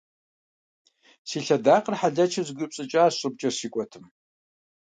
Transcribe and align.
Си 1.27 1.37
лъэдакъэр 1.45 1.95
хьэлэчу 1.99 2.45
зэгуиупщӏыкӏащ 2.47 3.13
щӏыбкӏэ 3.19 3.49
сщикӏуэтым. 3.53 4.05